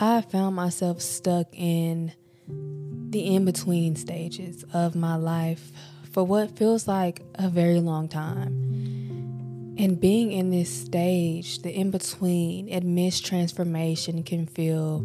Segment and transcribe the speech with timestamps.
[0.00, 2.12] I found myself stuck in
[2.46, 5.72] the in between stages of my life
[6.12, 9.74] for what feels like a very long time.
[9.76, 15.00] And being in this stage, the in between, amidst transformation, can feel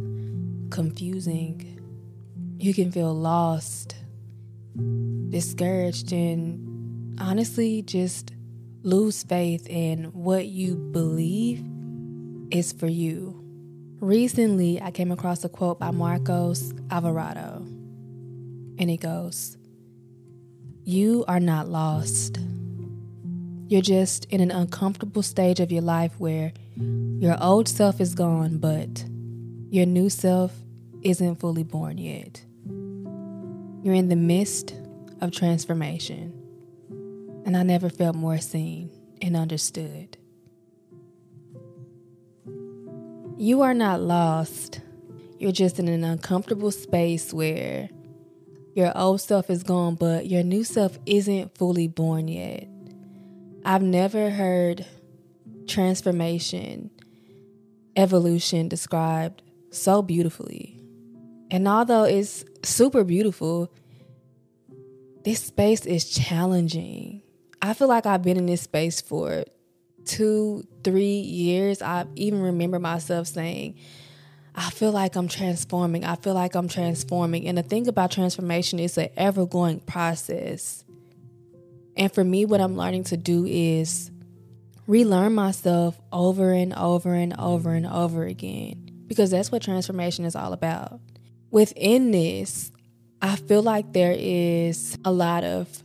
[0.70, 1.80] confusing.
[2.60, 3.96] You can feel lost,
[5.30, 8.32] discouraged, and honestly just
[8.84, 11.66] lose faith in what you believe
[12.52, 13.43] is for you.
[14.04, 17.60] Recently, I came across a quote by Marcos Alvarado,
[18.78, 19.56] and it goes
[20.84, 22.38] You are not lost.
[23.70, 28.58] You're just in an uncomfortable stage of your life where your old self is gone,
[28.58, 29.06] but
[29.70, 30.54] your new self
[31.02, 32.44] isn't fully born yet.
[33.86, 34.76] You're in the midst
[35.22, 36.34] of transformation,
[37.46, 38.90] and I never felt more seen
[39.22, 40.18] and understood.
[43.44, 44.80] You are not lost.
[45.38, 47.90] You're just in an uncomfortable space where
[48.74, 52.70] your old self is gone, but your new self isn't fully born yet.
[53.66, 54.86] I've never heard
[55.68, 56.90] transformation,
[57.98, 59.42] evolution described
[59.72, 60.80] so beautifully.
[61.52, 63.74] And although it's super beautiful,
[65.26, 67.24] this space is challenging.
[67.62, 69.44] I feel like I've been in this space for
[70.06, 73.76] two, three years, I even remember myself saying,
[74.56, 76.06] I feel like I'm transforming.
[76.06, 77.48] I feel like I'm transforming.
[77.48, 80.84] And the thing about transformation is an ever going process.
[81.98, 84.12] And for me, what I'm learning to do is
[84.86, 90.36] relearn myself over and over and over and over again because that's what transformation is
[90.36, 91.00] all about.
[91.50, 92.72] Within this,
[93.22, 95.84] I feel like there is a lot of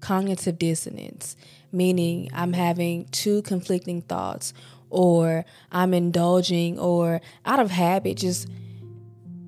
[0.00, 1.36] cognitive dissonance
[1.72, 4.52] meaning I'm having two conflicting thoughts,
[4.90, 8.48] or I'm indulging, or out of habit, just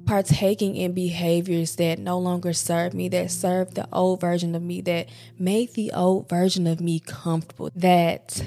[0.07, 4.81] partaking in behaviors that no longer serve me, that serve the old version of me,
[4.81, 8.43] that make the old version of me comfortable, that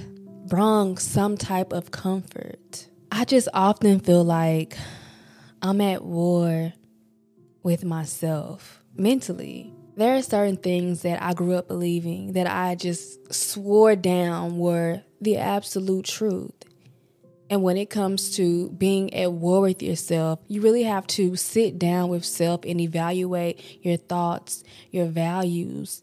[0.45, 2.89] brought some type of comfort.
[3.11, 4.77] I just often feel like
[5.61, 6.73] I'm at war
[7.63, 9.73] with myself mentally.
[9.95, 15.03] There are certain things that I grew up believing that I just swore down were
[15.21, 16.51] the absolute truth.
[17.47, 21.77] And when it comes to being at war with yourself, you really have to sit
[21.77, 26.01] down with self and evaluate your thoughts, your values,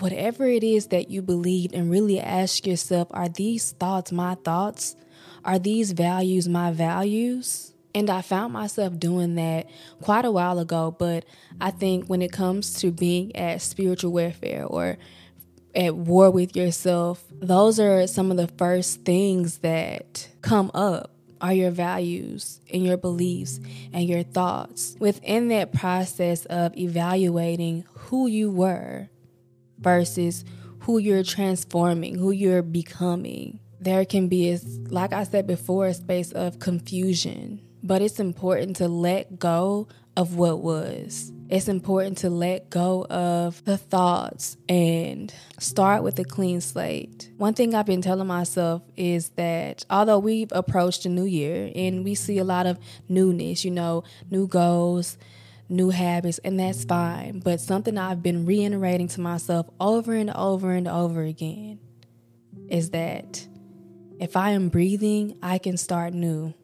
[0.00, 4.96] whatever it is that you believe, and really ask yourself are these thoughts my thoughts?
[5.44, 7.74] Are these values my values?
[7.94, 9.68] And I found myself doing that
[10.00, 11.24] quite a while ago, but
[11.60, 14.96] I think when it comes to being at spiritual warfare or
[15.74, 21.54] at war with yourself, those are some of the first things that come up are
[21.54, 23.60] your values and your beliefs
[23.92, 24.96] and your thoughts.
[25.00, 29.08] Within that process of evaluating who you were
[29.78, 30.44] versus
[30.80, 34.56] who you're transforming, who you're becoming, there can be,
[34.88, 40.36] like I said before, a space of confusion but it's important to let go of
[40.36, 41.32] what was.
[41.48, 47.30] It's important to let go of the thoughts and start with a clean slate.
[47.38, 52.04] One thing I've been telling myself is that although we've approached a new year and
[52.04, 55.18] we see a lot of newness, you know, new goals,
[55.68, 57.40] new habits, and that's fine.
[57.40, 61.80] But something I've been reiterating to myself over and over and over again
[62.68, 63.46] is that
[64.20, 66.54] if I am breathing, I can start new.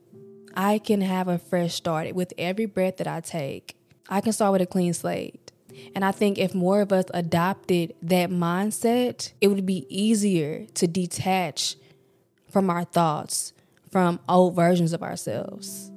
[0.56, 3.77] I can have a fresh start with every breath that I take.
[4.09, 5.53] I can start with a clean slate.
[5.94, 10.87] And I think if more of us adopted that mindset, it would be easier to
[10.87, 11.77] detach
[12.50, 13.53] from our thoughts,
[13.91, 15.91] from old versions of ourselves,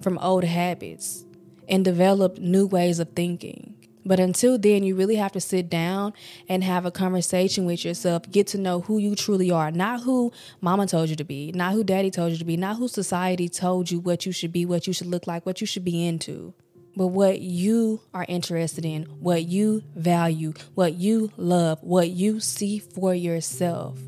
[0.00, 1.24] from old habits,
[1.68, 3.76] and develop new ways of thinking.
[4.04, 6.14] But until then, you really have to sit down
[6.48, 10.32] and have a conversation with yourself, get to know who you truly are, not who
[10.60, 13.48] mama told you to be, not who daddy told you to be, not who society
[13.48, 16.06] told you what you should be, what you should look like, what you should be
[16.06, 16.54] into,
[16.96, 22.78] but what you are interested in, what you value, what you love, what you see
[22.78, 23.98] for yourself.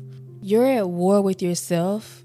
[0.41, 2.23] You're at war with yourself,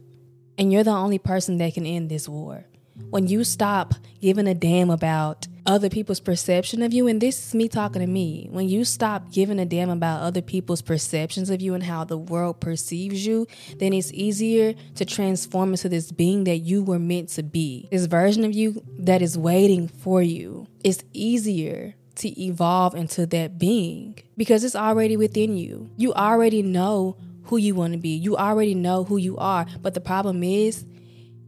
[0.57, 2.65] and you're the only person that can end this war.
[3.11, 7.55] When you stop giving a damn about other people's perception of you, and this is
[7.55, 11.61] me talking to me, when you stop giving a damn about other people's perceptions of
[11.61, 16.45] you and how the world perceives you, then it's easier to transform into this being
[16.45, 17.87] that you were meant to be.
[17.91, 20.67] This version of you that is waiting for you.
[20.83, 25.91] It's easier to evolve into that being because it's already within you.
[25.99, 29.67] You already know who you want to be, you already know who you are.
[29.83, 30.87] But the problem is,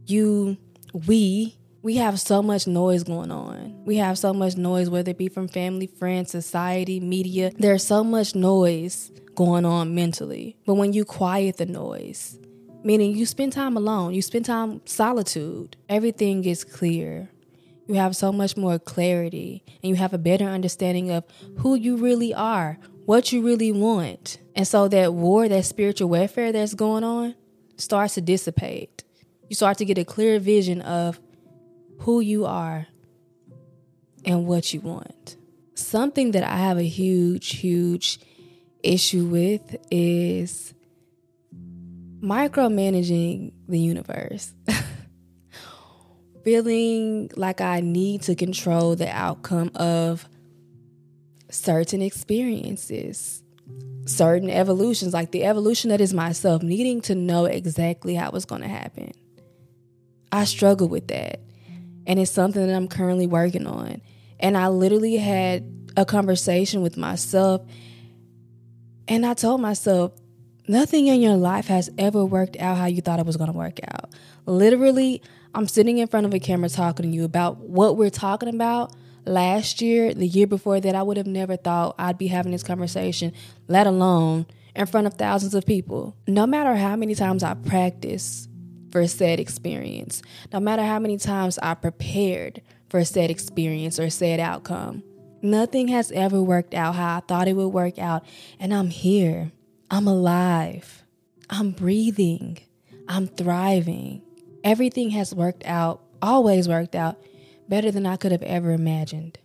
[0.05, 0.57] you,
[1.07, 3.83] we, We have so much noise going on.
[3.85, 7.51] We have so much noise, whether it be from family, friends, society, media.
[7.57, 10.57] There's so much noise going on mentally.
[10.67, 12.37] But when you quiet the noise,
[12.83, 17.29] meaning you spend time alone, you spend time solitude, everything gets clear.
[17.87, 21.23] You have so much more clarity and you have a better understanding of
[21.57, 24.37] who you really are, what you really want.
[24.55, 27.33] And so that war, that spiritual warfare that's going on
[27.77, 29.03] starts to dissipate.
[29.49, 31.19] You start to get a clear vision of
[32.01, 32.87] who you are
[34.25, 35.37] and what you want.
[35.75, 38.19] Something that I have a huge, huge
[38.83, 40.73] issue with is
[42.21, 44.53] micromanaging the universe.
[46.43, 50.27] Feeling like I need to control the outcome of
[51.51, 53.43] certain experiences,
[54.05, 58.63] certain evolutions, like the evolution that is myself, needing to know exactly how it's going
[58.63, 59.11] to happen.
[60.31, 61.41] I struggle with that.
[62.05, 64.01] And it's something that I'm currently working on.
[64.39, 67.61] And I literally had a conversation with myself.
[69.07, 70.13] And I told myself,
[70.67, 73.57] nothing in your life has ever worked out how you thought it was going to
[73.57, 74.13] work out.
[74.45, 75.21] Literally,
[75.53, 78.93] I'm sitting in front of a camera talking to you about what we're talking about
[79.25, 82.63] last year, the year before that, I would have never thought I'd be having this
[82.63, 83.33] conversation,
[83.67, 84.45] let alone
[84.75, 86.15] in front of thousands of people.
[86.27, 88.47] No matter how many times I practice
[88.91, 90.21] for said experience,
[90.51, 95.03] no matter how many times I prepared for said experience or said outcome,
[95.41, 98.23] nothing has ever worked out how I thought it would work out.
[98.59, 99.51] And I'm here,
[99.89, 101.03] I'm alive,
[101.49, 102.59] I'm breathing,
[103.07, 104.21] I'm thriving.
[104.63, 107.17] Everything has worked out, always worked out
[107.67, 109.39] better than I could have ever imagined.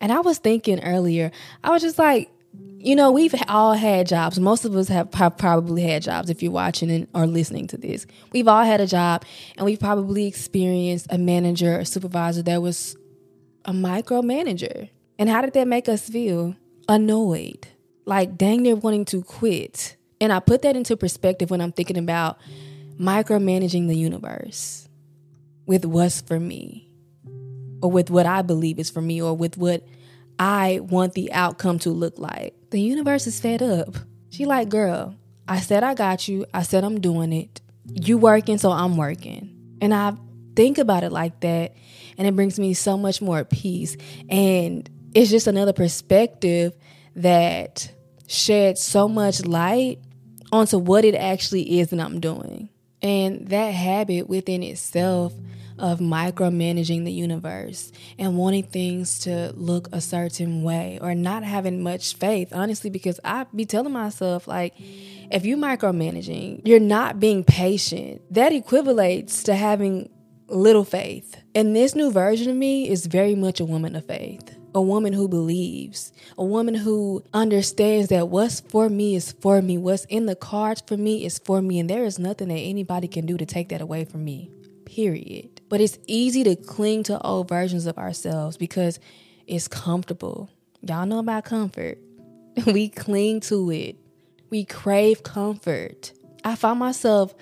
[0.00, 1.30] And I was thinking earlier,
[1.62, 2.30] I was just like,
[2.78, 4.38] you know, we've all had jobs.
[4.38, 8.06] Most of us have probably had jobs if you're watching and, or listening to this.
[8.32, 9.24] We've all had a job
[9.56, 12.96] and we've probably experienced a manager or supervisor that was
[13.64, 14.88] a micromanager.
[15.18, 16.54] And how did that make us feel?
[16.88, 17.66] Annoyed,
[18.04, 19.96] like dang near wanting to quit.
[20.20, 22.38] And I put that into perspective when I'm thinking about
[23.00, 24.88] micromanaging the universe
[25.66, 26.88] with what's for me
[27.82, 29.84] or with what I believe is for me or with what
[30.38, 32.54] I want the outcome to look like.
[32.70, 33.96] The universe is fed up.
[34.30, 35.16] She like, girl,
[35.48, 36.46] I said I got you.
[36.52, 37.60] I said I'm doing it.
[37.84, 39.76] You working, so I'm working.
[39.80, 40.14] And I
[40.56, 41.74] think about it like that,
[42.18, 43.96] and it brings me so much more peace.
[44.28, 46.74] And it's just another perspective
[47.14, 47.92] that
[48.26, 50.00] sheds so much light
[50.52, 52.68] onto what it actually is that I'm doing.
[53.06, 55.32] And that habit within itself
[55.78, 61.84] of micromanaging the universe and wanting things to look a certain way or not having
[61.84, 64.74] much faith, honestly, because I be telling myself, like,
[65.30, 68.22] if you micromanaging, you're not being patient.
[68.28, 70.10] That equivalates to having
[70.48, 71.36] little faith.
[71.54, 74.55] And this new version of me is very much a woman of faith.
[74.76, 79.78] A woman who believes, a woman who understands that what's for me is for me,
[79.78, 83.08] what's in the cards for me is for me, and there is nothing that anybody
[83.08, 84.50] can do to take that away from me
[84.86, 85.60] period.
[85.68, 88.98] But it's easy to cling to old versions of ourselves because
[89.46, 90.48] it's comfortable.
[90.80, 91.98] Y'all know about comfort.
[92.66, 93.96] we cling to it.
[94.48, 96.12] We crave comfort.
[96.44, 97.34] I find myself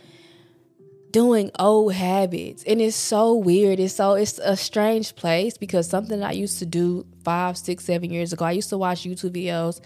[1.13, 6.25] doing old habits and it's so weird it's so it's a strange place because something
[6.25, 9.81] i used to do five six seven years ago i used to watch youtube videos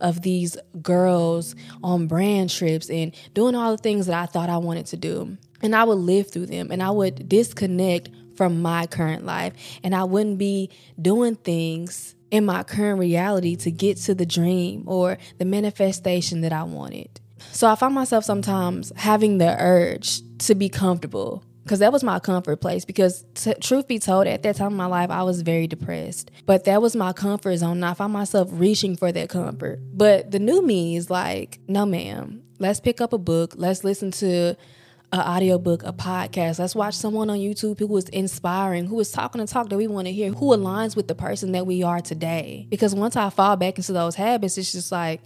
[0.00, 4.56] of these girls on brand trips and doing all the things that i thought i
[4.56, 8.86] wanted to do and I would live through them and I would disconnect from my
[8.86, 10.70] current life and I wouldn't be
[11.00, 16.52] doing things in my current reality to get to the dream or the manifestation that
[16.52, 17.20] I wanted.
[17.52, 22.18] So I find myself sometimes having the urge to be comfortable because that was my
[22.18, 22.86] comfort place.
[22.86, 26.30] Because t- truth be told, at that time in my life, I was very depressed.
[26.46, 27.72] But that was my comfort zone.
[27.72, 29.78] And I found myself reaching for that comfort.
[29.92, 32.42] But the new me is like, no, ma'am.
[32.58, 33.52] Let's pick up a book.
[33.56, 34.56] Let's listen to
[35.12, 36.58] an audiobook, a podcast.
[36.58, 39.86] Let's watch someone on YouTube who is inspiring, who is talking and talk that we
[39.86, 42.66] want to hear, who aligns with the person that we are today.
[42.70, 45.20] Because once I fall back into those habits, it's just like,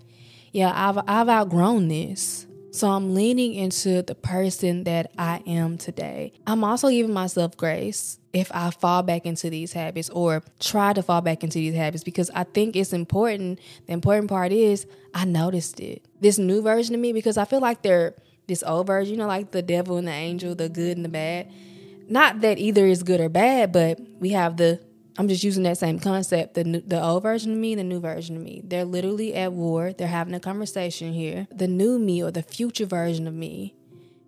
[0.51, 2.47] yeah, I've I've outgrown this.
[2.73, 6.33] So I'm leaning into the person that I am today.
[6.47, 11.03] I'm also giving myself grace if I fall back into these habits or try to
[11.03, 13.61] fall back into these habits because I think it's important.
[13.87, 16.03] The important part is I noticed it.
[16.23, 18.15] This new version of me because I feel like they're
[18.47, 21.11] this old version, you know, like the devil and the angel, the good and the
[21.11, 21.53] bad.
[22.09, 24.81] Not that either is good or bad, but we have the
[25.19, 26.55] I'm just using that same concept.
[26.55, 28.63] The the old version of me, the new version of me.
[28.65, 29.93] They're literally at war.
[29.93, 31.47] They're having a conversation here.
[31.51, 33.75] The new me or the future version of me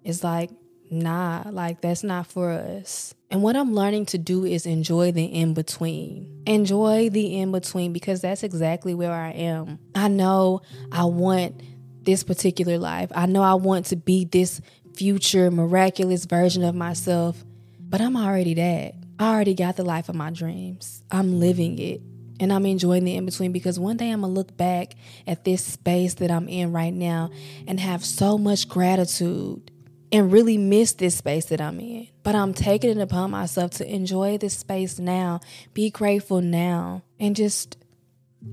[0.05, 0.51] is like,
[0.91, 3.15] nah, like that's not for us.
[3.31, 6.43] And what I'm learning to do is enjoy the in between.
[6.47, 9.79] Enjoy the in between because that's exactly where I am.
[9.95, 10.61] I know
[10.93, 11.61] I want
[12.03, 13.11] this particular life.
[13.15, 14.61] I know I want to be this
[14.95, 17.43] future miraculous version of myself,
[17.81, 18.95] but I'm already that.
[19.19, 21.03] I already got the life of my dreams.
[21.11, 22.01] I'm living it
[22.41, 24.95] and I'm enjoying the in between because one day I'm gonna look back
[25.27, 27.31] at this space that I'm in right now
[27.67, 29.71] and have so much gratitude
[30.11, 32.09] and really miss this space that I'm in.
[32.23, 35.41] But I'm taking it upon myself to enjoy this space now,
[35.75, 37.77] be grateful now, and just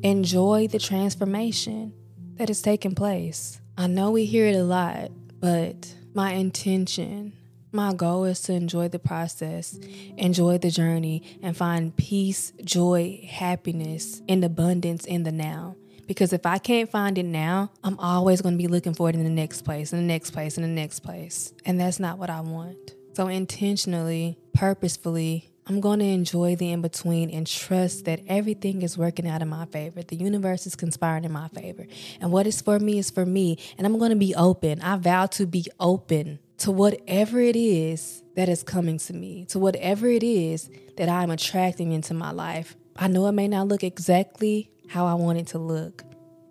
[0.04, 1.94] enjoy the transformation
[2.36, 3.62] that is taking place.
[3.78, 7.34] I know we hear it a lot, but my intention
[7.72, 9.80] my goal is to enjoy the process,
[10.18, 15.76] enjoy the journey, and find peace, joy, happiness, and abundance in the now.
[16.06, 19.16] Because if I can't find it now, I'm always going to be looking for it
[19.16, 21.54] in the next place, in the next place, in the next place.
[21.66, 22.96] And that's not what I want.
[23.14, 28.98] So, intentionally, purposefully, I'm going to enjoy the in between and trust that everything is
[28.98, 30.02] working out in my favor.
[30.02, 31.88] The universe is conspiring in my favor.
[32.20, 33.58] And what is for me is for me.
[33.78, 34.82] And I'm going to be open.
[34.82, 39.58] I vow to be open to whatever it is that is coming to me, to
[39.58, 42.76] whatever it is that I'm attracting into my life.
[42.96, 46.04] I know it may not look exactly how I want it to look.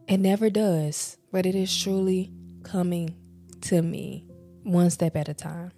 [0.08, 2.32] It never does, but it is truly
[2.64, 3.14] coming
[3.60, 4.24] to me
[4.64, 5.70] one step at a time.